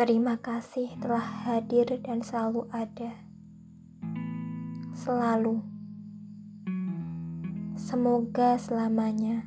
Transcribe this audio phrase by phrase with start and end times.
[0.00, 3.20] Terima kasih telah hadir dan selalu ada.
[4.96, 5.60] Selalu.
[7.76, 9.44] Semoga selamanya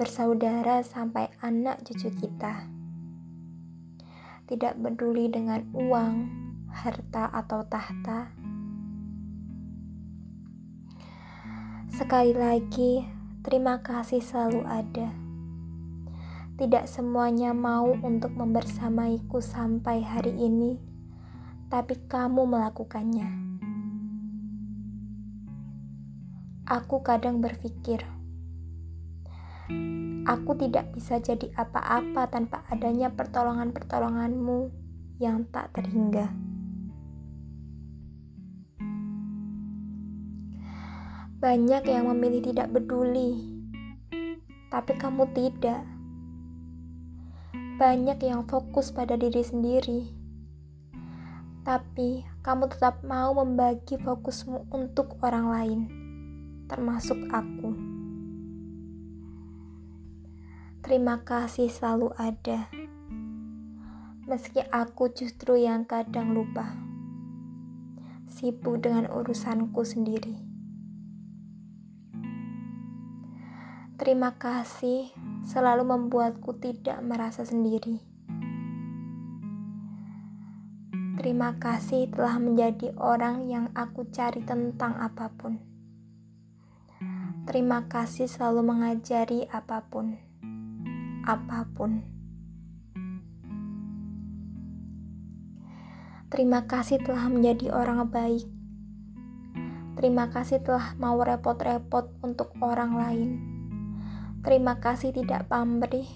[0.00, 2.64] bersaudara sampai anak cucu kita.
[4.48, 6.16] Tidak peduli dengan uang,
[6.72, 8.32] harta, atau tahta.
[11.92, 13.04] Sekali lagi,
[13.44, 15.29] terima kasih selalu ada.
[16.60, 20.76] Tidak semuanya mau untuk membersamaiku sampai hari ini,
[21.72, 23.32] tapi kamu melakukannya.
[26.68, 28.04] Aku kadang berpikir,
[30.28, 34.68] aku tidak bisa jadi apa-apa tanpa adanya pertolongan-pertolonganmu
[35.16, 36.28] yang tak terhingga.
[41.40, 43.48] Banyak yang memilih tidak peduli,
[44.68, 45.99] tapi kamu tidak
[47.80, 50.12] banyak yang fokus pada diri sendiri,
[51.64, 55.80] tapi kamu tetap mau membagi fokusmu untuk orang lain,
[56.68, 57.72] termasuk aku.
[60.84, 62.68] Terima kasih selalu ada,
[64.28, 66.76] meski aku justru yang kadang lupa,
[68.28, 70.49] sibuk dengan urusanku sendiri.
[74.00, 75.12] Terima kasih
[75.44, 78.00] selalu membuatku tidak merasa sendiri.
[81.20, 85.60] Terima kasih telah menjadi orang yang aku cari tentang apa pun.
[87.44, 90.16] Terima kasih selalu mengajari apa pun,
[91.28, 92.00] apa pun.
[96.32, 98.48] Terima kasih telah menjadi orang baik.
[100.00, 103.59] Terima kasih telah mau repot-repot untuk orang lain.
[104.40, 106.08] Terima kasih tidak pamrih.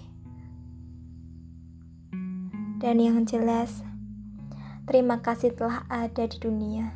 [2.81, 3.85] Dan yang jelas,
[4.89, 6.89] terima kasih telah ada di dunia.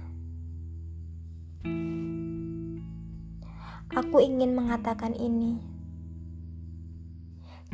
[3.93, 5.61] Aku ingin mengatakan ini.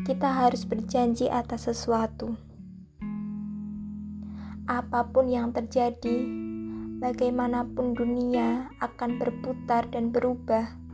[0.04, 2.36] Kita harus berjanji atas sesuatu.
[4.68, 6.28] Apa pun yang terjadi,
[7.00, 10.85] bagaimanapun dunia akan berputar dan berubah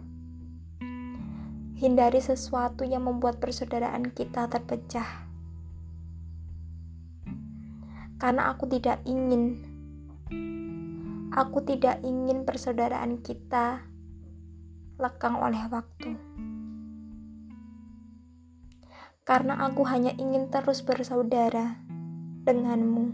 [1.81, 5.25] Hindari sesuatu yang membuat persaudaraan kita terpecah.
[8.21, 9.57] Karena aku tidak ingin
[11.33, 13.81] aku tidak ingin persaudaraan kita
[15.01, 16.21] lekang oleh waktu.
[19.25, 21.81] Karena aku hanya ingin terus bersaudara
[22.45, 23.09] denganmu.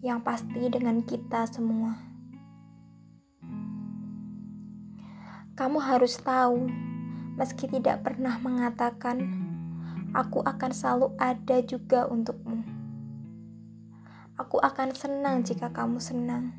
[0.00, 2.09] Yang pasti dengan kita semua.
[5.60, 6.72] Kamu harus tahu,
[7.36, 9.28] meski tidak pernah mengatakan,
[10.16, 12.64] aku akan selalu ada juga untukmu.
[14.40, 16.56] Aku akan senang jika kamu senang,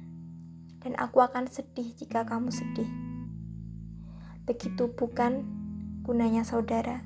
[0.85, 2.85] dan aku akan sedih jika kamu sedih.
[4.45, 5.49] Begitu bukan
[6.05, 7.01] gunanya saudara.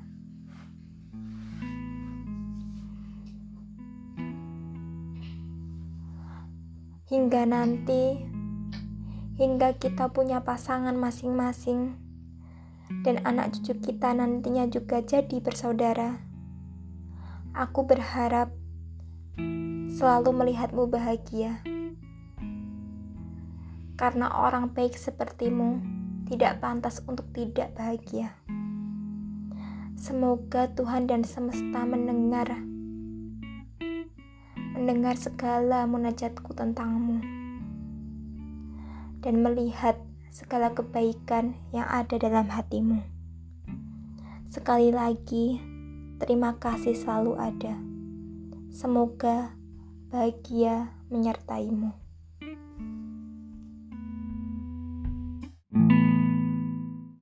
[7.08, 8.35] Hingga nanti
[9.36, 12.00] hingga kita punya pasangan masing-masing,
[13.04, 16.24] dan anak cucu kita nantinya juga jadi bersaudara.
[17.52, 18.48] Aku berharap
[19.92, 21.60] selalu melihatmu bahagia,
[24.00, 25.84] karena orang baik sepertimu
[26.32, 28.32] tidak pantas untuk tidak bahagia.
[29.96, 32.52] Semoga Tuhan dan semesta mendengar
[34.76, 37.45] mendengar segala munajatku tentangmu
[39.26, 39.98] dan melihat
[40.30, 43.02] segala kebaikan yang ada dalam hatimu.
[44.46, 45.58] Sekali lagi,
[46.22, 47.74] terima kasih selalu ada.
[48.70, 49.58] Semoga
[50.14, 52.05] bahagia menyertaimu.